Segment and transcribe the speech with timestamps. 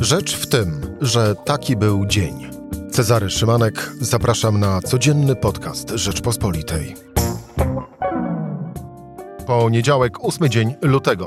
[0.00, 2.50] Rzecz w tym, że taki był dzień.
[2.90, 6.94] Cezary Szymanek, zapraszam na codzienny podcast Rzeczpospolitej.
[9.46, 11.26] Poniedziałek, ósmy dzień lutego.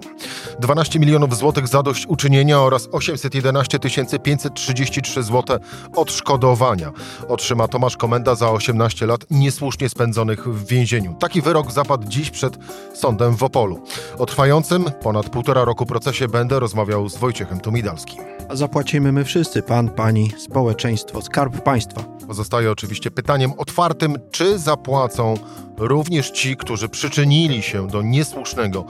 [0.59, 3.79] 12 milionów złotych zadośćuczynienia oraz 811
[4.19, 5.59] 533 zł
[5.95, 6.91] odszkodowania
[7.27, 11.15] otrzyma Tomasz Komenda za 18 lat niesłusznie spędzonych w więzieniu.
[11.19, 12.57] Taki wyrok zapadł dziś przed
[12.93, 13.83] sądem w Opolu.
[14.17, 18.23] O trwającym ponad półtora roku procesie będę rozmawiał z Wojciechem Tumidalskim.
[18.51, 22.03] Zapłacimy my wszyscy, pan, pani, społeczeństwo, skarb państwa.
[22.27, 25.33] Pozostaje oczywiście pytaniem otwartym, czy zapłacą
[25.77, 28.85] również ci, którzy przyczynili się do niesłusznego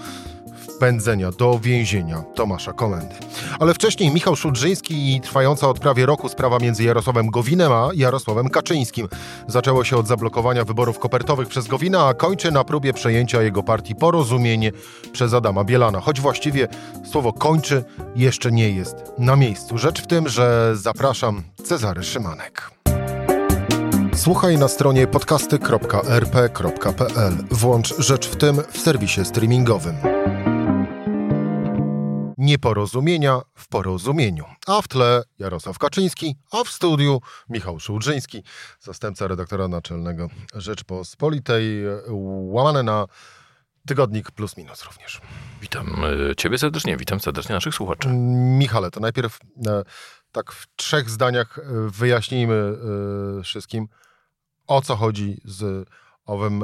[0.70, 3.16] wpędzenia do więzienia Tomasza Komendy.
[3.60, 8.50] Ale wcześniej Michał Szudrzyński i trwająca od prawie roku sprawa między Jarosławem Gowinem a Jarosławem
[8.50, 9.08] Kaczyńskim.
[9.48, 13.96] Zaczęło się od zablokowania wyborów kopertowych przez Gowina, a kończy na próbie przejęcia jego partii
[13.96, 14.72] Porozumienie
[15.12, 16.00] przez Adama Bielana.
[16.00, 16.68] Choć właściwie
[17.12, 17.84] słowo kończy
[18.16, 19.78] jeszcze nie jest na miejscu.
[19.78, 22.72] Rzecz w tym, że zapraszam Cezary Szymanek.
[24.16, 27.34] Słuchaj na stronie podcasty.rp.pl.
[27.52, 29.96] Włącz Rzecz w tym w serwisie streamingowym.
[32.44, 34.46] Nieporozumienia w porozumieniu.
[34.68, 38.44] A w tle Jarosław Kaczyński, a w studiu Michał Szulżyński,
[38.80, 41.84] zastępca redaktora naczelnego Rzeczpospolitej,
[42.52, 43.06] łamane na
[43.88, 45.22] tygodnik plus minus również.
[45.62, 45.96] Witam
[46.32, 48.10] e, Ciebie serdecznie, witam serdecznie naszych słuchaczy.
[48.58, 49.84] Michale, to najpierw e,
[50.32, 52.78] tak w trzech zdaniach e, wyjaśnijmy
[53.44, 53.88] wszystkim,
[54.68, 55.90] o co chodzi z
[56.26, 56.64] owym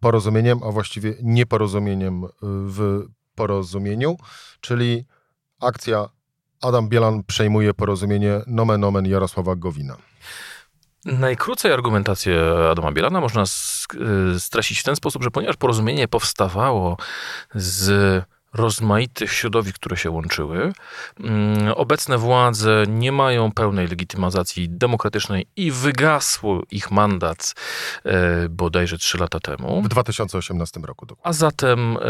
[0.00, 4.16] porozumieniem, a właściwie nieporozumieniem w porozumieniu,
[4.60, 5.04] czyli
[5.60, 6.08] akcja
[6.60, 9.96] Adam Bielan przejmuje porozumienie nomen omen Jarosława Gowina.
[11.04, 13.44] Najkrócej argumentację Adama Bielana można
[14.38, 16.96] streścić w ten sposób, że ponieważ porozumienie powstawało
[17.54, 18.24] z
[18.54, 20.72] rozmaitych środowisk, które się łączyły.
[21.20, 27.54] Mm, obecne władze nie mają pełnej legitymacji demokratycznej i wygasł ich mandat
[28.04, 29.82] e, bodajże trzy lata temu.
[29.82, 31.06] W 2018 roku.
[31.06, 31.30] Dokładnie.
[31.30, 32.00] A zatem e,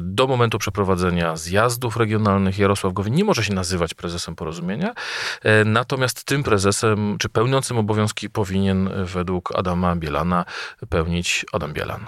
[0.00, 4.94] do momentu przeprowadzenia zjazdów regionalnych Jarosław Gowin nie może się nazywać prezesem porozumienia,
[5.42, 10.44] e, natomiast tym prezesem, czy pełniącym obowiązki powinien według Adama Bielana
[10.88, 12.06] pełnić Adam Bielan.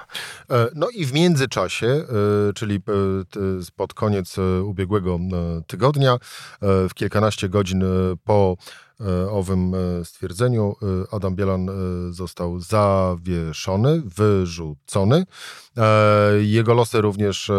[0.75, 2.05] No i w międzyczasie,
[2.55, 2.81] czyli
[3.79, 6.19] pod koniec e, ubiegłego e, tygodnia, e,
[6.89, 7.85] w kilkanaście godzin
[8.25, 8.57] po
[9.31, 9.73] owym
[10.05, 10.77] stwierdzeniu
[11.13, 11.71] Adam Bielan
[12.11, 15.25] został zawieszony, wyrzucony.
[16.41, 17.51] Jego losy również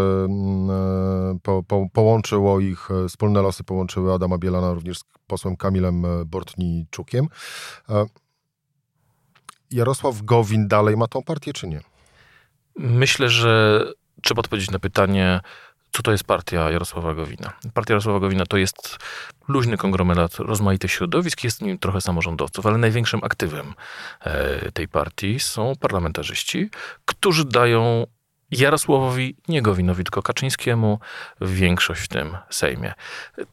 [1.44, 7.28] po, po, połączyło ich, wspólne losy połączyły Adama Bielana również z posłem Kamilem Bortniczukiem.
[9.72, 11.82] Jarosław Gowin dalej ma tą partię, czy nie?
[12.76, 13.84] Myślę, że
[14.22, 15.40] trzeba odpowiedzieć na pytanie,
[15.92, 17.54] co to jest partia Jarosława Gowina.
[17.74, 18.98] Partia Jarosława Gowina to jest
[19.48, 23.74] luźny konglomerat rozmaitych środowisk, jest w nim trochę samorządowców, ale największym aktywem
[24.22, 26.70] e, tej partii są parlamentarzyści,
[27.06, 28.06] którzy dają
[28.52, 31.00] Jarosławowi, nie Gowinowi, tylko Kaczyńskiemu
[31.42, 32.94] większość w tym Sejmie.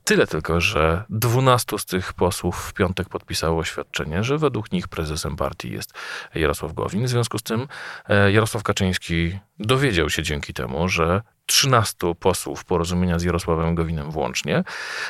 [0.05, 5.37] Tyle tylko, że 12 z tych posłów w piątek podpisało oświadczenie, że według nich prezesem
[5.37, 5.93] partii jest
[6.35, 7.05] Jarosław Gowin.
[7.05, 7.69] W związku z tym
[8.09, 14.65] e, Jarosław Kaczyński dowiedział się dzięki temu, że 13 posłów porozumienia z Jarosławem Gowinem włącznie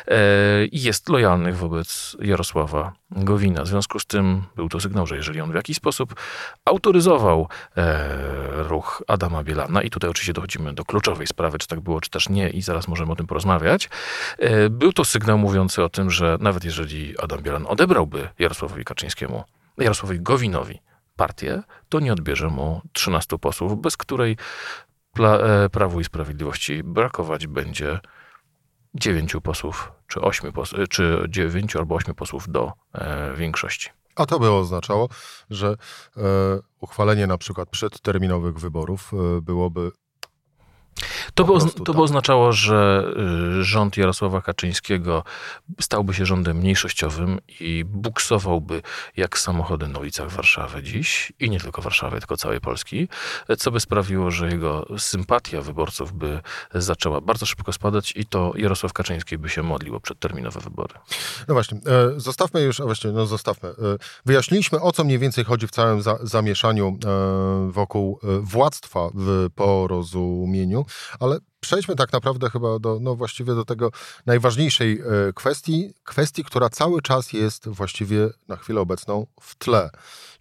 [0.08, 3.62] e, i jest lojalnych wobec Jarosława Gowina.
[3.62, 6.14] W związku z tym był to sygnał, że jeżeli on w jakiś sposób
[6.64, 8.08] autoryzował e,
[8.62, 12.28] ruch Adama Bielana, i tutaj oczywiście dochodzimy do kluczowej sprawy, czy tak było, czy też
[12.28, 13.88] nie, i zaraz możemy o tym porozmawiać,
[14.38, 19.44] e, był to sygnał mówiący o tym, że nawet jeżeli Adam Bielan odebrałby Jarosławowi Kaczyńskiemu,
[19.78, 20.80] Jarosławowi Gowinowi
[21.16, 24.36] partię, to nie odbierze mu 13 posłów, bez której
[25.21, 28.00] E, Prawu i Sprawiedliwości brakować będzie
[28.94, 33.91] dziewięciu posłów, czy ośmiu, posłów, czy dziewięciu albo ośmiu posłów do e, większości.
[34.16, 35.09] A to by oznaczało,
[35.50, 36.22] że e,
[36.81, 39.91] uchwalenie na przykład przedterminowych wyborów e, byłoby
[41.36, 41.97] to by, to by tak.
[41.98, 43.04] oznaczało, że
[43.60, 45.24] y, rząd Jarosława Kaczyńskiego
[45.80, 48.82] stałby się rządem mniejszościowym i buksowałby
[49.16, 53.08] jak samochody na ulicach Warszawy dziś i nie tylko Warszawy, tylko całej Polski,
[53.58, 56.40] co by sprawiło, że jego sympatia wyborców by
[56.75, 60.94] zaczęła bardzo szybko spadać i to Jarosław Kaczyński by się modlił o przedterminowe wybory.
[61.49, 63.69] No właśnie, e, zostawmy już, a właściwie, no zostawmy.
[63.69, 63.75] E,
[64.26, 70.87] wyjaśniliśmy, o co mniej więcej chodzi w całym za, zamieszaniu e, wokół władztwa w porozumieniu
[71.26, 73.90] ale przejdźmy tak naprawdę chyba do, no właściwie do tego
[74.26, 79.90] najważniejszej e, kwestii, kwestii, która cały czas jest właściwie na chwilę obecną w tle,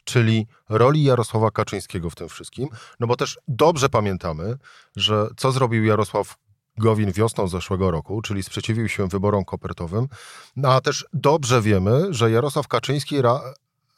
[0.03, 4.57] czyli roli Jarosława Kaczyńskiego w tym wszystkim, no bo też dobrze pamiętamy,
[4.95, 6.37] że co zrobił Jarosław
[6.77, 10.07] Gowin wiosną zeszłego roku, czyli sprzeciwił się wyborom kopertowym.
[10.55, 13.41] No a też dobrze wiemy, że Jarosław Kaczyński ra,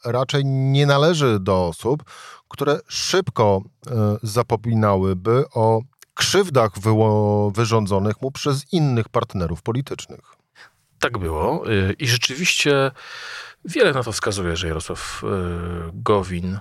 [0.04, 2.04] raczej nie należy do osób,
[2.48, 3.90] które szybko y,
[4.22, 5.80] zapominałyby o
[6.18, 6.70] krzywdach
[7.52, 10.20] wyrządzonych mu przez innych partnerów politycznych.
[10.98, 12.90] Tak było y, i rzeczywiście
[13.64, 15.26] wiele na to wskazuje, że Jarosław y,
[15.92, 16.58] Gowin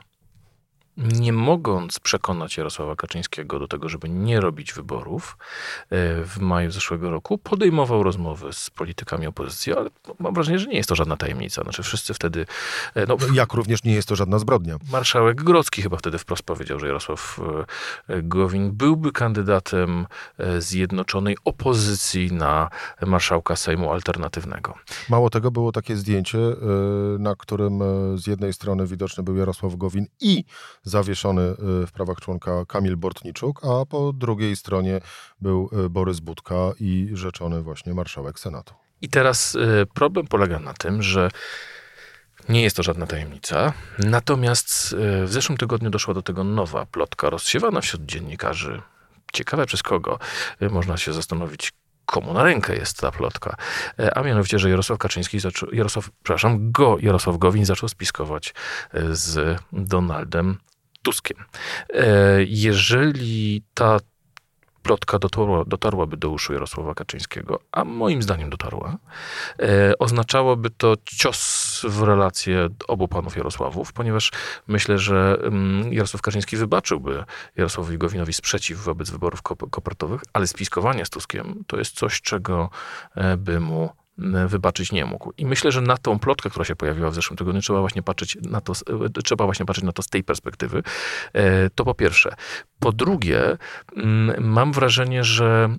[0.98, 5.38] nie mogąc przekonać Jarosława Kaczyńskiego do tego, żeby nie robić wyborów
[5.90, 9.90] e, w maju zeszłego roku, podejmował rozmowy z politykami opozycji, ale
[10.20, 11.64] mam wrażenie, że nie jest to żadna tajemnica.
[11.64, 12.46] Znaczy wszyscy wtedy...
[12.96, 14.78] E, no, Jak również nie jest to żadna zbrodnia.
[14.92, 17.40] Marszałek Grodzki chyba wtedy wprost powiedział, że Jarosław
[18.08, 20.08] e, Gowin byłby kandydatem
[20.60, 22.70] zjednoczonej opozycji na
[23.06, 24.74] marszałka Sejmu alternatywnego.
[25.10, 26.38] Mało tego, było takie zdjęcie,
[27.20, 27.80] na którym
[28.18, 30.44] z jednej strony widoczny był Jarosław Gowin i
[30.88, 35.02] zawieszony y, w prawach członka Kamil Bortniczuk, a po drugiej stronie
[35.42, 38.74] był y, Borys Budka i rzeczony właśnie marszałek Senatu.
[39.02, 41.32] I teraz y, problem polega na tym, że
[42.50, 43.74] nie jest to żadna tajemnica.
[44.00, 48.82] Natomiast w zeszłym tygodniu doszła do tego nowa plotka rozsiewana wśród dziennikarzy.
[49.34, 50.20] Ciekawe przez kogo.
[50.72, 51.72] Można się zastanowić,
[52.06, 53.56] komu na rękę jest ta plotka.
[54.16, 58.54] A mianowicie, że Jarosław Kaczyński zaczął, Jarosław, przepraszam, go, Jarosław Gowin zaczął spiskować
[59.12, 60.58] z Donaldem
[61.08, 61.38] Tuskiem.
[61.90, 64.00] E, jeżeli ta
[64.84, 68.98] plotka dotarła, dotarłaby do uszu Jarosława Kaczyńskiego, a moim zdaniem dotarła,
[69.60, 74.32] e, oznaczałoby to cios w relacje obu panów Jarosławów, ponieważ
[74.68, 77.24] myślę, że mm, Jarosław Kaczyński wybaczyłby
[77.56, 82.70] Jarosławowi Gowinowi sprzeciw wobec wyborów kopertowych, ale spiskowanie z Tuskiem to jest coś, czego
[83.16, 83.90] e, by mu
[84.48, 85.34] wybaczyć nie mógł.
[85.38, 88.38] I myślę, że na tą plotkę, która się pojawiła w zeszłym tygodniu, trzeba właśnie patrzeć
[88.42, 88.74] na to,
[89.24, 90.84] trzeba właśnie patrzeć na to z tej perspektywy.
[91.34, 92.36] E, to po pierwsze.
[92.80, 93.58] Po drugie,
[94.40, 95.70] mam wrażenie, że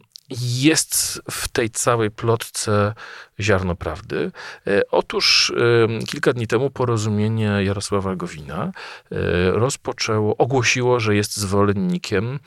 [0.40, 2.94] jest w tej całej plotce
[3.40, 4.32] ziarno prawdy.
[4.66, 5.52] E, otóż
[6.08, 8.72] kilka dni temu porozumienie Jarosława Gowina
[9.12, 12.38] e, rozpoczęło, ogłosiło, że jest zwolennikiem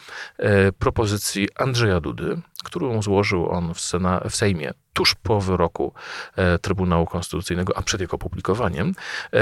[0.79, 5.93] propozycji Andrzeja Dudy, którą złożył on w, Sena, w Sejmie tuż po wyroku
[6.35, 8.93] e, Trybunału Konstytucyjnego, a przed jego opublikowaniem,
[9.33, 9.39] e,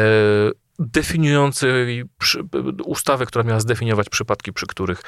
[0.79, 2.05] definiującej
[2.85, 5.03] ustawę, która miała zdefiniować przypadki, przy których e,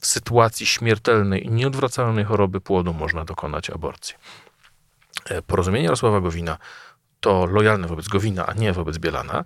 [0.00, 4.14] w sytuacji śmiertelnej i nieodwracalnej choroby płodu można dokonać aborcji.
[5.46, 6.58] Porozumienie Jarosława Gowina
[7.20, 9.44] to lojalne wobec Gowina, a nie wobec Bielana,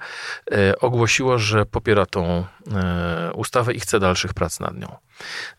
[0.52, 4.96] e, ogłosiło, że popiera tą e, ustawę i chce dalszych prac nad nią.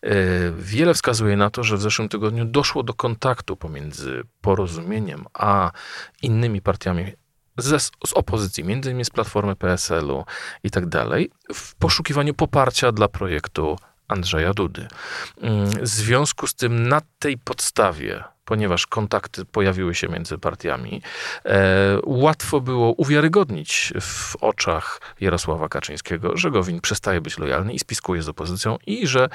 [0.02, 0.10] E,
[0.58, 5.70] wiele wskazuje na to, że w zeszłym tygodniu doszło do kontaktu pomiędzy porozumieniem a
[6.22, 7.12] innymi partiami
[7.58, 10.24] z, z opozycji, między innymi z Platformy PSL-u
[10.62, 13.76] i tak dalej, w poszukiwaniu poparcia dla projektu
[14.08, 14.88] Andrzeja Dudy.
[15.40, 21.02] Mm, w związku z tym na tej podstawie ponieważ kontakty pojawiły się między partiami,
[21.44, 28.22] e, łatwo było uwiarygodnić w oczach Jarosława Kaczyńskiego, że Gowin przestaje być lojalny i spiskuje
[28.22, 29.28] z opozycją i że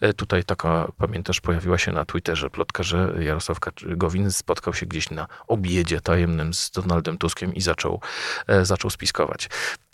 [0.00, 5.10] e, tutaj taka, pamiętasz, pojawiła się na Twitterze plotka, że Jarosław Gowin spotkał się gdzieś
[5.10, 8.00] na obiedzie tajemnym z Donaldem Tuskiem i zaczął,
[8.46, 9.48] e, zaczął spiskować.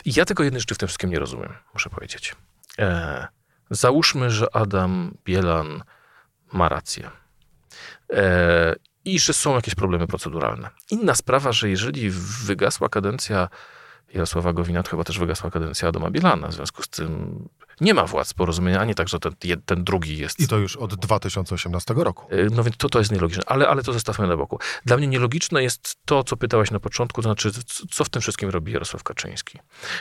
[0.05, 2.35] Ja tego jednej rzeczy w tym wszystkim nie rozumiem, muszę powiedzieć.
[2.79, 3.27] E,
[3.69, 5.83] załóżmy, że Adam Bielan
[6.53, 7.09] ma rację
[9.05, 10.69] i że są jakieś problemy proceduralne.
[10.91, 12.09] Inna sprawa, że jeżeli
[12.45, 13.49] wygasła kadencja
[14.13, 16.47] Jarosława Gowina, to chyba też wygasła kadencja Adama Bielana.
[16.47, 17.49] W związku z tym
[17.81, 19.33] nie ma władz porozumienia, a nie tak, że ten,
[19.65, 20.39] ten drugi jest.
[20.39, 22.25] I to już od 2018 roku.
[22.29, 24.59] E, no więc to, to jest nielogiczne, ale, ale to zostawmy na boku.
[24.85, 27.51] Dla mnie nielogiczne jest to, co pytałaś na początku, to znaczy,
[27.91, 29.59] co w tym wszystkim robi Jarosław Kaczyński.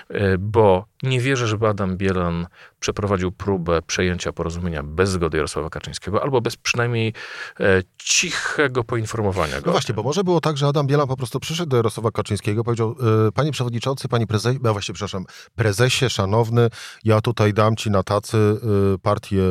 [0.09, 2.47] E, bo nie wierzę, żeby Adam Bielan
[2.81, 7.13] przeprowadził próbę przejęcia porozumienia bez zgody Jarosława Kaczyńskiego, albo bez przynajmniej
[7.61, 9.67] e, cichego poinformowania go.
[9.67, 12.61] No właśnie, bo może było tak, że Adam Bielan po prostu przyszedł do Jarosława Kaczyńskiego
[12.61, 12.97] i powiedział,
[13.35, 16.69] panie przewodniczący, panie prezesie, no właśnie, przepraszam, prezesie, szanowny,
[17.05, 19.43] ja tutaj dam dam ci na tacy y, partię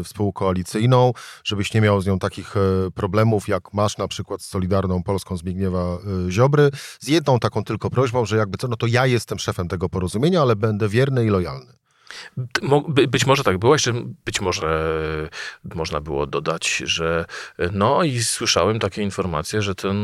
[0.00, 1.12] y, współkoalicyjną,
[1.44, 5.36] żebyś nie miał z nią takich y, problemów, jak masz na przykład z Solidarną Polską
[5.36, 5.98] Zbigniewa
[6.28, 9.88] Ziobry, z jedną taką tylko prośbą, że jakby co, no to ja jestem szefem tego
[9.88, 11.72] porozumienia, ale będę wierny i lojalny.
[13.08, 13.92] Być może tak było, jeszcze
[14.24, 15.28] być może
[15.74, 17.24] można było dodać, że
[17.72, 19.96] no i słyszałem takie informacje, że ten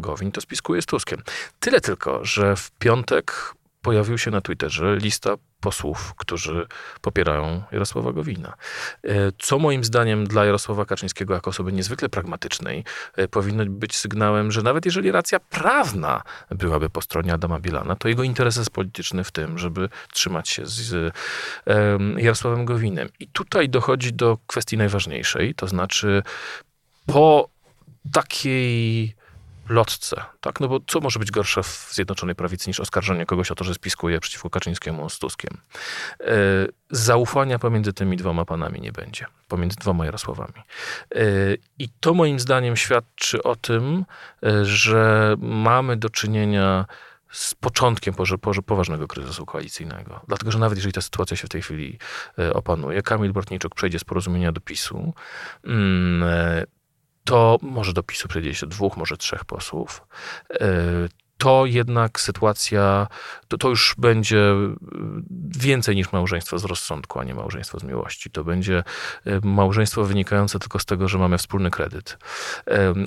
[0.00, 1.22] Gowin to spiskuje z Tuskiem.
[1.60, 6.66] Tyle tylko, że w piątek pojawił się na Twitterze lista posłów, którzy
[7.00, 8.54] popierają Jarosława Gowina.
[9.04, 12.84] E, co moim zdaniem dla Jarosława Kaczyńskiego jako osoby niezwykle pragmatycznej
[13.16, 18.08] e, powinno być sygnałem, że nawet jeżeli racja prawna byłaby po stronie Adama Bielana, to
[18.08, 21.14] jego interes jest polityczny w tym, żeby trzymać się z
[22.16, 23.08] Jarosławem Gowinem.
[23.20, 26.22] I tutaj dochodzi do kwestii najważniejszej, to znaczy
[27.06, 27.48] po
[28.12, 29.14] takiej
[29.68, 30.60] lotce, tak?
[30.60, 33.74] No bo co może być gorsze w Zjednoczonej Prawicy niż oskarżenie kogoś o to, że
[33.74, 35.58] spiskuje przeciwko Kaczyńskiemu z Tuskiem?
[36.20, 36.34] E,
[36.90, 40.62] zaufania pomiędzy tymi dwoma panami nie będzie, pomiędzy dwoma Jarosławami.
[41.14, 41.20] E,
[41.78, 44.04] I to moim zdaniem świadczy o tym,
[44.42, 46.86] e, że mamy do czynienia
[47.30, 48.14] z początkiem
[48.66, 50.20] poważnego kryzysu koalicyjnego.
[50.28, 51.98] Dlatego, że nawet jeżeli ta sytuacja się w tej chwili
[52.54, 55.14] opanuje, Kamil Bortniczuk przejdzie z porozumienia do PiSu,
[55.64, 56.30] mm,
[57.28, 60.06] to może do PiSu przejdzie się dwóch, może trzech posłów.
[61.38, 63.06] To jednak sytuacja,
[63.48, 64.74] to, to już będzie e,
[65.58, 68.30] więcej niż małżeństwo z rozsądku, a nie małżeństwo z miłości.
[68.30, 68.84] To będzie
[69.26, 72.18] e, małżeństwo wynikające tylko z tego, że mamy wspólny kredyt.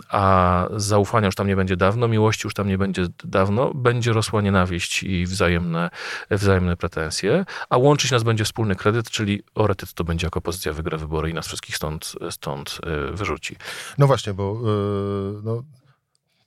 [0.09, 4.41] A zaufania już tam nie będzie dawno, miłości już tam nie będzie dawno, będzie rosła
[4.41, 5.89] nienawiść i wzajemne,
[6.29, 10.97] wzajemne pretensje, a łączyć nas będzie wspólny kredyt, czyli oretyt to będzie jako pozycja wygra
[10.97, 12.79] wybory i nas wszystkich stąd, stąd
[13.11, 13.55] wyrzuci.
[13.97, 15.63] No właśnie, bo yy, no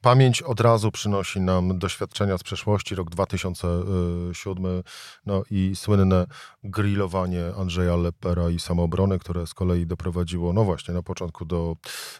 [0.05, 4.83] Pamięć od razu przynosi nam doświadczenia z przeszłości, rok 2007,
[5.27, 6.27] no i słynne
[6.65, 11.77] grillowanie Andrzeja Lepera i samoobrony, które z kolei doprowadziło, no właśnie, na początku do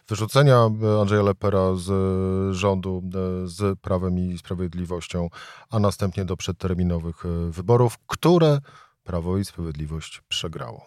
[0.07, 0.69] wyrzucenia
[1.01, 3.03] Andrzeja Lepera z rządu
[3.45, 5.29] z Prawem i Sprawiedliwością,
[5.69, 8.59] a następnie do przedterminowych wyborów, które
[9.03, 10.85] Prawo i Sprawiedliwość przegrało.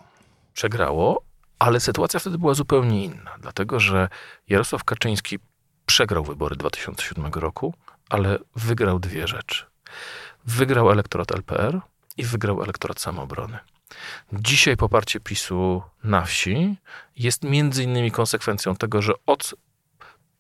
[0.53, 1.23] Przegrało,
[1.59, 4.09] ale sytuacja wtedy była zupełnie inna, dlatego że
[4.49, 5.39] Jarosław Kaczyński
[5.89, 7.75] przegrał wybory 2007 roku,
[8.09, 9.65] ale wygrał dwie rzeczy.
[10.47, 11.81] Wygrał elektorat LPR
[12.17, 13.59] i wygrał elektorat samoobrony.
[14.33, 16.77] Dzisiaj poparcie PiSu na wsi
[17.17, 19.55] jest między innymi konsekwencją tego, że od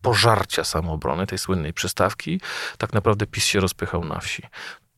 [0.02, 2.40] pożarcia samoobrony, tej słynnej przystawki,
[2.78, 4.42] tak naprawdę PiS się rozpychał na wsi.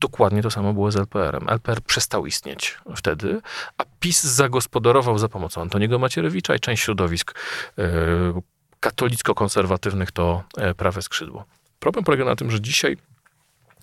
[0.01, 1.49] Dokładnie to samo było z LPR-em.
[1.49, 3.41] LPR przestał istnieć wtedy,
[3.79, 7.35] a PiS zagospodarował za pomocą Antoniego Macierewicza i część środowisk
[7.77, 8.43] yy,
[8.81, 11.45] katolicko-konserwatywnych to e, prawe skrzydło.
[11.81, 12.97] Problem polega na tym, że dzisiaj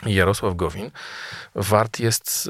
[0.05, 0.91] Jarosław Gowin
[1.55, 2.49] wart jest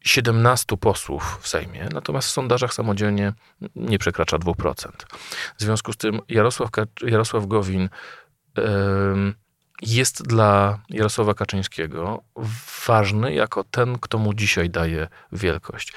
[0.00, 3.32] 17 e, posłów w Sejmie, natomiast w sondażach samodzielnie
[3.76, 4.88] nie przekracza 2%.
[5.56, 6.70] W związku z tym Jarosław,
[7.02, 7.88] Jarosław Gowin
[9.82, 12.22] jest dla Jarosława Kaczyńskiego
[12.86, 15.92] ważny jako ten, kto mu dzisiaj daje wielkość,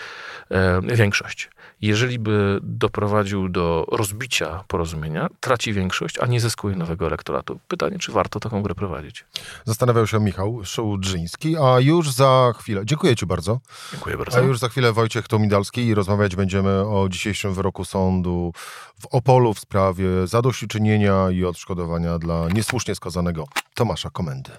[0.52, 1.50] e, większość
[1.82, 7.60] jeżeli by doprowadził do rozbicia porozumienia, traci większość, a nie zyskuje nowego elektoratu.
[7.68, 9.26] Pytanie, czy warto taką grę prowadzić?
[9.66, 13.60] Zastanawiał się Michał Szołdrzyński, a już za chwilę, dziękuję Ci bardzo.
[13.92, 14.38] Dziękuję bardzo.
[14.38, 18.54] A już za chwilę Wojciech Tomidalski i rozmawiać będziemy o dzisiejszym wyroku sądu
[19.00, 24.52] w Opolu w sprawie zadośćuczynienia i odszkodowania dla niesłusznie skazanego Tomasza Komendy.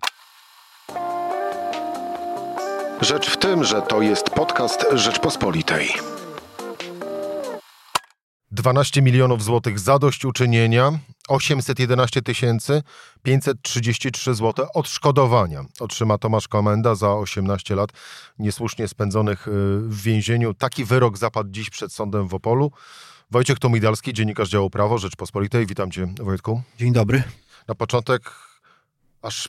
[3.01, 5.89] Rzecz w tym, że to jest podcast Rzeczpospolitej.
[8.53, 12.83] 12 milionów złotych zadośćuczynienia, 811 tysięcy
[13.23, 17.91] 533 zł odszkodowania otrzyma Tomasz Komenda za 18 lat
[18.39, 20.55] niesłusznie spędzonych y, w więzieniu.
[20.55, 22.73] Taki wyrok zapadł dziś przed sądem w Opolu.
[23.31, 25.67] Wojciech Tomidalski, dziennikarz działu Prawo Rzeczpospolitej.
[25.67, 26.63] Witam cię, Wojtku.
[26.79, 27.23] Dzień dobry.
[27.69, 28.31] Na początek
[29.23, 29.49] aż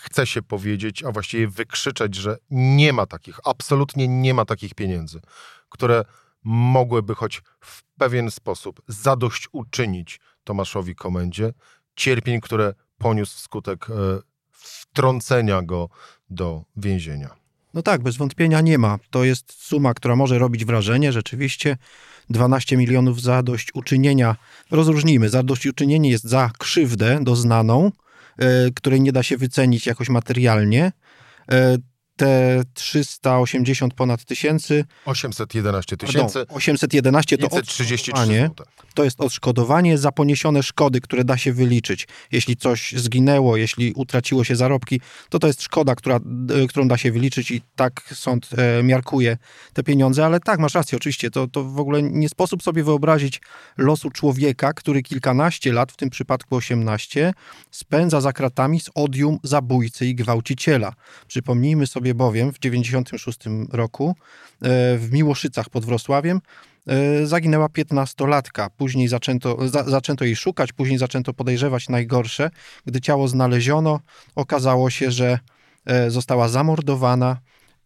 [0.00, 5.20] chce się powiedzieć, a właściwie wykrzyczeć, że nie ma takich, absolutnie nie ma takich pieniędzy,
[5.68, 6.04] które
[6.44, 11.52] mogłyby choć w pewien sposób zadośćuczynić Tomaszowi Komendzie
[11.96, 13.94] cierpień, które poniósł wskutek e,
[14.50, 15.88] wtrącenia go
[16.30, 17.40] do więzienia.
[17.74, 18.98] No tak, bez wątpienia nie ma.
[19.10, 21.12] To jest suma, która może robić wrażenie.
[21.12, 21.76] Rzeczywiście
[22.30, 24.36] 12 milionów zadośćuczynienia.
[24.70, 25.28] Rozróżnijmy.
[25.28, 27.92] Zadośćuczynienie jest za krzywdę doznaną,
[28.38, 30.92] e, której nie da się wycenić jakoś materialnie.
[32.20, 34.84] Te 380 ponad tysięcy.
[35.04, 36.46] 811 tysięcy.
[36.48, 38.50] 811 to odszkodowanie,
[38.94, 42.08] to jest odszkodowanie za poniesione szkody, które da się wyliczyć.
[42.32, 46.96] Jeśli coś zginęło, jeśli utraciło się zarobki, to to jest szkoda, która, e, którą da
[46.96, 49.36] się wyliczyć i tak sąd e, miarkuje
[49.72, 50.26] te pieniądze.
[50.26, 53.40] Ale tak, masz rację, oczywiście, to, to w ogóle nie sposób sobie wyobrazić
[53.76, 57.32] losu człowieka, który kilkanaście lat, w tym przypadku 18,
[57.70, 60.92] spędza za kratami z odium zabójcy i gwałciciela.
[61.26, 63.38] Przypomnijmy sobie sobie bowiem w 1996
[63.72, 64.14] roku
[64.62, 66.40] e, w Miłoszycach pod Wrocławiem
[66.86, 68.68] e, zaginęła 15-latka.
[68.76, 72.50] Później zaczęto, za, zaczęto jej szukać, później zaczęto podejrzewać najgorsze.
[72.86, 74.00] Gdy ciało znaleziono,
[74.34, 75.38] okazało się, że
[76.08, 77.36] została zamordowana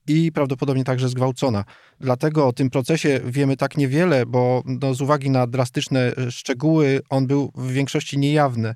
[0.08, 1.64] i prawdopodobnie także zgwałcona.
[2.00, 7.26] Dlatego o tym procesie wiemy tak niewiele, bo no, z uwagi na drastyczne szczegóły on
[7.26, 8.74] był w większości niejawny.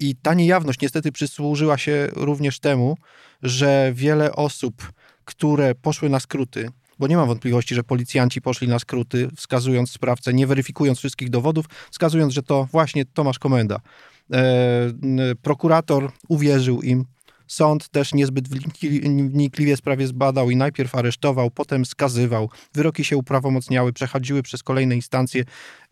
[0.00, 2.96] I ta niejawność niestety przysłużyła się również temu,
[3.42, 4.92] że wiele osób,
[5.24, 10.32] które poszły na skróty, bo nie mam wątpliwości, że policjanci poszli na skróty, wskazując sprawcę,
[10.32, 13.80] nie weryfikując wszystkich dowodów, wskazując, że to właśnie Tomasz Komenda.
[14.32, 14.90] E,
[15.42, 17.04] prokurator uwierzył im,
[17.50, 18.48] Sąd też niezbyt
[19.32, 22.50] wnikliwie sprawie zbadał i najpierw aresztował, potem skazywał.
[22.74, 25.44] Wyroki się uprawomocniały, przechodziły przez kolejne instancje.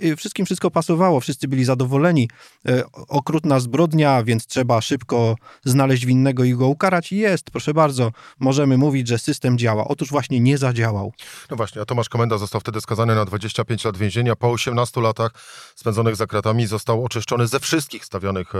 [0.04, 2.28] Y, wszystkim wszystko pasowało, wszyscy byli zadowoleni.
[2.68, 7.12] Y, okrutna zbrodnia, więc trzeba szybko znaleźć winnego i go ukarać.
[7.12, 9.88] Jest, proszę bardzo, możemy mówić, że system działa.
[9.88, 11.12] Otóż właśnie nie zadziałał.
[11.50, 14.36] No właśnie, a Tomasz Komenda został wtedy skazany na 25 lat więzienia.
[14.36, 15.32] Po 18 latach
[15.74, 18.58] spędzonych za kratami został oczyszczony ze wszystkich stawionych e,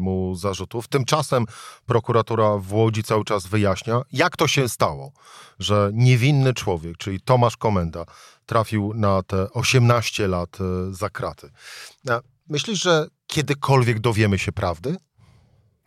[0.00, 0.88] mu zarzutów.
[0.88, 1.44] Tymczasem
[1.86, 5.12] prokurator prokuratura w Łodzi cały czas wyjaśnia, jak to się stało,
[5.58, 8.04] że niewinny człowiek, czyli Tomasz Komenda,
[8.46, 11.50] trafił na te 18 lat e, za kraty.
[12.48, 14.96] Myślisz, że kiedykolwiek dowiemy się prawdy?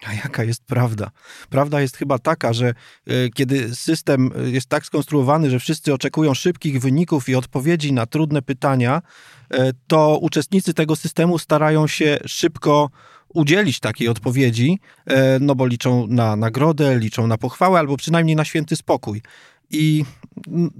[0.06, 1.12] A jaka jest prawda?
[1.50, 2.68] Prawda jest chyba taka, że
[3.08, 8.42] e, kiedy system jest tak skonstruowany, że wszyscy oczekują szybkich wyników i odpowiedzi na trudne
[8.42, 9.02] pytania,
[9.50, 12.90] e, to uczestnicy tego systemu starają się szybko
[13.34, 18.46] udzielić takiej odpowiedzi, e, no bo liczą na nagrodę, liczą na pochwałę albo przynajmniej na
[18.46, 19.22] święty spokój.
[19.70, 20.06] I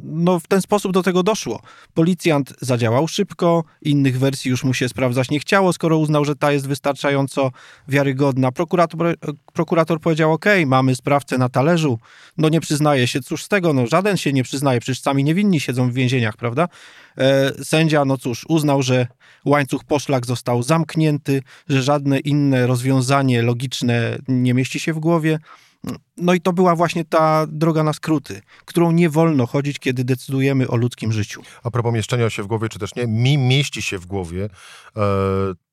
[0.04, 1.62] no, w ten sposób do tego doszło.
[1.94, 6.52] Policjant zadziałał szybko, innych wersji już mu się sprawdzać nie chciało, skoro uznał, że ta
[6.52, 7.52] jest wystarczająco
[7.88, 8.52] wiarygodna.
[8.52, 9.16] Prokurator,
[9.54, 12.00] prokurator powiedział: OK, mamy sprawcę na talerzu,
[12.38, 13.22] no nie przyznaje się.
[13.22, 16.68] Cóż z tego, no żaden się nie przyznaje, przecież sami niewinni siedzą w więzieniach, prawda?
[17.18, 19.08] E, sędzia, no cóż, uznał, że
[19.46, 25.40] łańcuch poszlak został zamknięty, że żadne inne rozwiązanie logiczne nie mieści się w głowie.
[26.18, 30.68] No i to była właśnie ta droga na skróty, którą nie wolno chodzić, kiedy decydujemy
[30.68, 31.42] o ludzkim życiu.
[31.64, 34.50] A propos mieszczenia się w głowie, czy też nie, mi mieści się w głowie
[34.98, 35.02] e,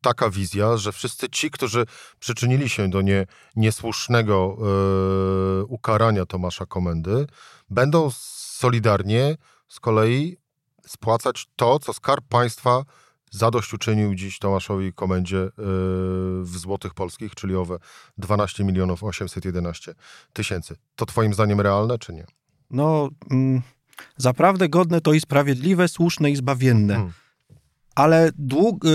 [0.00, 1.86] taka wizja, że wszyscy ci, którzy
[2.20, 7.26] przyczynili się do nie, niesłusznego e, ukarania Tomasza Komendy,
[7.70, 9.36] będą solidarnie
[9.68, 10.36] z kolei
[10.86, 12.82] spłacać to, co Skarb Państwa
[13.30, 15.50] zadośćuczynił dziś Tomaszowi Komendzie yy,
[16.42, 17.78] w złotych polskich, czyli owe
[18.18, 19.94] 12 milionów 811
[20.32, 20.76] tysięcy.
[20.97, 22.26] To twoim zdaniem realne, czy nie?
[22.70, 23.62] No, mm,
[24.16, 26.94] zaprawdę godne to i sprawiedliwe, słuszne i zbawienne.
[26.94, 27.12] Hmm
[27.98, 28.30] ale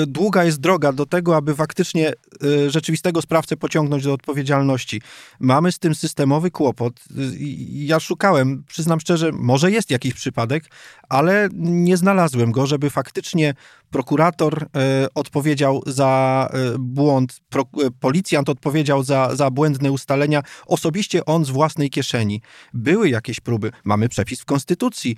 [0.07, 2.13] długa jest droga do tego, aby faktycznie
[2.43, 5.01] y, rzeczywistego sprawcę pociągnąć do odpowiedzialności.
[5.39, 7.03] Mamy z tym systemowy kłopot.
[7.69, 10.69] Ja szukałem, przyznam szczerze, może jest jakiś przypadek,
[11.09, 13.53] ale nie znalazłem go, żeby faktycznie
[13.89, 14.67] prokurator
[15.15, 17.41] odpowiedział za błąd,
[17.99, 22.41] policjant odpowiedział za, za błędne ustalenia, osobiście on z własnej kieszeni.
[22.73, 23.71] Były jakieś próby.
[23.83, 25.15] Mamy przepis w Konstytucji,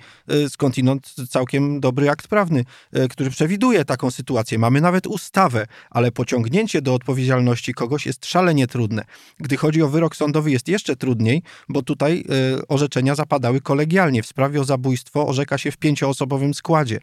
[0.48, 2.64] skądinąd całkiem dobry akt prawny,
[3.10, 4.58] który przewiduje taką sytuację.
[4.58, 9.04] Mamy nawet ustawę, ale pociągnięcie do odpowiedzialności kogoś jest szalenie trudne.
[9.38, 12.24] Gdy chodzi o wyrok sądowy jest jeszcze trudniej, bo tutaj
[12.68, 14.22] orzeczenia zapadały kolegialnie.
[14.22, 17.00] W sprawie o zabójstwo orzeka się w pięcioosobowym składzie.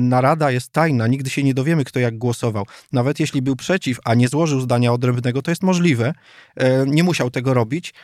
[0.00, 2.66] Narada jest tajna, nigdy się nie dowiemy, kto jak głosował.
[2.92, 6.14] Nawet jeśli był przeciw, a nie złożył zdania odrębnego, to jest możliwe.
[6.56, 7.94] E, nie musiał tego robić,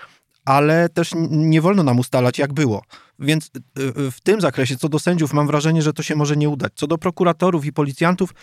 [0.44, 2.82] ale też nie wolno nam ustalać, jak było.
[3.18, 6.36] Więc y, y, w tym zakresie, co do sędziów, mam wrażenie, że to się może
[6.36, 6.72] nie udać.
[6.74, 8.34] Co do prokuratorów i policjantów,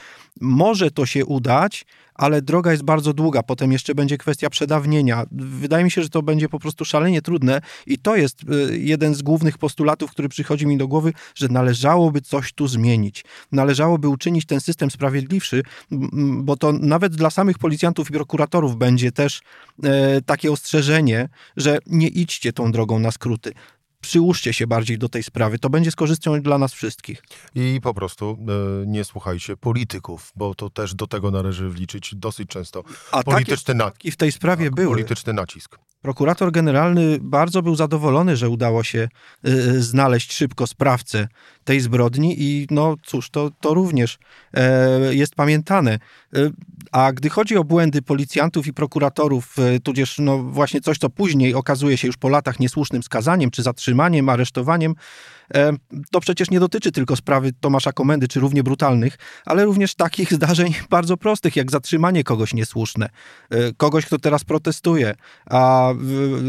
[0.42, 3.44] może to się udać, ale droga jest bardzo długa.
[3.44, 5.26] Potem jeszcze będzie kwestia przedawnienia.
[5.32, 9.16] Wydaje mi się, że to będzie po prostu szalenie trudne i to jest y, jeden
[9.16, 13.26] z głównych postulatów, który przychodzi mi do głowy, że należałoby coś tu zmienić.
[13.52, 15.64] Należałoby uczynić ten system sprawiedliwszy,
[16.20, 19.42] bo to nawet dla samych policjantów i prokuratorów będzie też
[19.84, 23.54] e, takie ostrzeżenie, że nie idźcie tą drogą na skróty
[24.04, 25.60] przyłóżcie się bardziej do tej sprawy.
[25.60, 27.24] To będzie z korzyścią dla nas wszystkich.
[27.56, 28.38] I po prostu
[28.84, 32.84] e, nie słuchajcie polityków, bo to też do tego należy wliczyć dosyć często.
[33.12, 34.96] A polityczny takie, i w tej sprawie tak, były.
[34.96, 35.78] Polityczny nacisk.
[36.04, 39.10] Prokurator generalny bardzo był zadowolony, że udało się
[39.48, 41.28] y, znaleźć szybko sprawcę
[41.64, 44.18] tej zbrodni i no cóż, to, to również
[44.54, 45.92] e, jest pamiętane.
[45.94, 46.00] E,
[46.92, 51.98] a gdy chodzi o błędy policjantów i prokuratorów, tudzież no właśnie coś, co później okazuje
[51.98, 54.96] się już po latach niesłusznym skazaniem, czy zatrzymaniem, aresztowaniem,
[56.12, 60.74] to przecież nie dotyczy tylko sprawy Tomasza Komendy, czy równie brutalnych, ale również takich zdarzeń
[60.90, 63.10] bardzo prostych, jak zatrzymanie kogoś niesłuszne.
[63.50, 65.16] E, kogoś, kto teraz protestuje,
[65.50, 65.90] a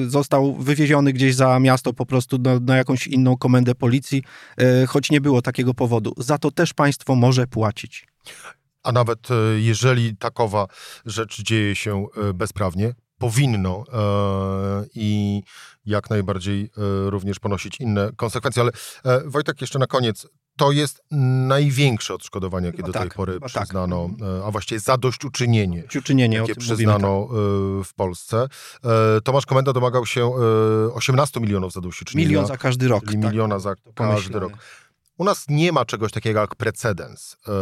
[0.07, 4.23] został wywieziony gdzieś za miasto po prostu na, na jakąś inną komendę policji,
[4.59, 6.15] e, choć nie było takiego powodu.
[6.17, 8.07] Za to też państwo może płacić.
[8.83, 10.67] A nawet jeżeli takowa
[11.07, 13.85] rzecz dzieje się bezprawnie, powinno
[14.95, 15.43] i
[15.87, 16.71] jak najbardziej
[17.07, 18.63] również ponosić inne konsekwencje.
[18.63, 18.73] Ale
[19.25, 21.03] Wojtek, jeszcze na koniec, to jest
[21.47, 23.49] największe odszkodowanie, jakie do tej tak, pory tak.
[23.49, 24.29] przyznano, tak.
[24.47, 27.89] a właściwie zadośćuczynienie, uczynienie, jakie przyznano mówimy, tak.
[27.89, 28.47] w Polsce.
[29.25, 30.31] Tomasz Komenda domagał się
[30.95, 32.29] 18 milionów zadośćuczynienia.
[32.29, 33.05] Milion za każdy rok.
[33.05, 33.15] Tak.
[33.15, 34.53] miliona za każdy rok.
[35.19, 37.53] U nas nie ma czegoś takiego jak precedens, e,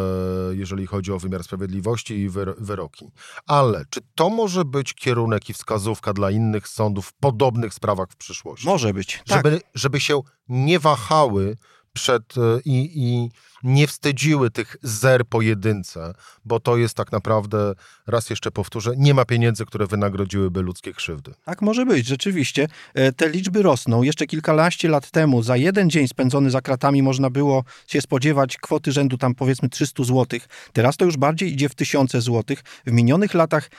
[0.54, 3.10] jeżeli chodzi o wymiar sprawiedliwości i wyroki.
[3.46, 8.16] Ale czy to może być kierunek i wskazówka dla innych sądów w podobnych sprawach w
[8.16, 8.66] przyszłości?
[8.66, 9.22] Może być.
[9.26, 9.70] Żeby, tak.
[9.74, 11.56] żeby się nie wahały
[11.92, 13.30] przed e, i, i
[13.62, 17.74] nie wstydziły tych zer pojedynce, bo to jest tak naprawdę,
[18.06, 21.34] raz jeszcze powtórzę, nie ma pieniędzy, które wynagrodziłyby ludzkie krzywdy.
[21.44, 22.68] Tak może być, rzeczywiście.
[22.94, 24.02] E, te liczby rosną.
[24.02, 28.92] Jeszcze kilkanaście lat temu za jeden dzień spędzony za kratami można było się spodziewać kwoty
[28.92, 30.40] rzędu tam powiedzmy 300 zł.
[30.72, 32.62] Teraz to już bardziej idzie w tysiące złotych.
[32.86, 33.70] W minionych latach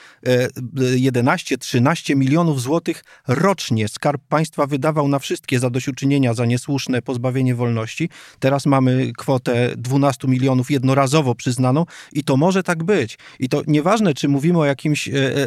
[0.96, 8.08] 11-13 e, milionów złotych rocznie Skarb Państwa wydawał na wszystkie zadośćuczynienia za niesłuszne pozbawienie wolności.
[8.38, 13.18] Teraz mamy kwotę 12 milionów jednorazowo przyznano i to może tak być.
[13.40, 15.46] I to nieważne, czy mówimy o jakimś e, e,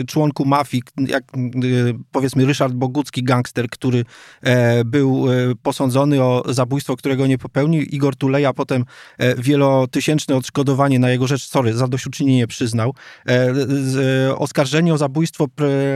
[0.00, 1.24] e, członku mafii, jak
[2.12, 4.04] powiedzmy Ryszard Bogucki, gangster, który
[4.84, 5.26] był
[5.62, 7.82] posądzony o zabójstwo, którego nie popełnił.
[7.82, 8.84] Igor Tuleja potem
[9.38, 12.94] wielotysięczne odszkodowanie na jego rzecz, sorry, zadośćuczynienie przyznał.
[14.36, 15.46] Oskarżenie o zabójstwo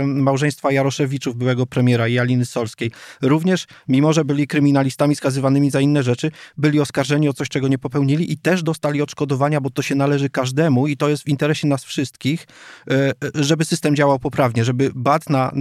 [0.05, 2.91] małżeństwa Jaroszewiczów, byłego premiera i Aliny Solskiej.
[3.23, 7.79] Również, mimo że byli kryminalistami skazywanymi za inne rzeczy, byli oskarżeni o coś, czego nie
[7.79, 11.69] popełnili i też dostali odszkodowania, bo to się należy każdemu i to jest w interesie
[11.69, 12.47] nas wszystkich,
[12.91, 15.53] e, żeby system działał poprawnie, żeby bat na,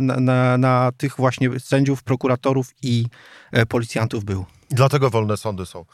[0.00, 3.06] na, na, na tych właśnie sędziów, prokuratorów i
[3.52, 4.44] e, policjantów był.
[4.70, 5.84] Dlatego wolne sądy są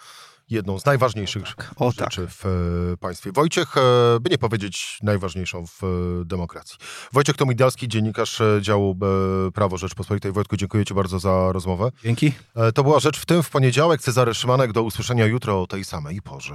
[0.51, 2.31] jedną z najważniejszych o tak, o rzeczy tak.
[2.31, 2.47] w
[2.93, 3.33] e, państwie.
[3.33, 3.75] Wojciech,
[4.21, 5.83] by nie powiedzieć najważniejszą w
[6.25, 6.77] demokracji.
[7.13, 8.97] Wojciech Tomidalski, dziennikarz działu
[9.55, 10.33] Prawo Rzeczpospolitej.
[10.33, 11.91] Wojtku, dziękuję Ci bardzo za rozmowę.
[12.05, 12.33] Dzięki.
[12.75, 14.01] To była Rzecz w tym w poniedziałek.
[14.01, 16.55] Cezary Szymanek, do usłyszenia jutro o tej samej porze.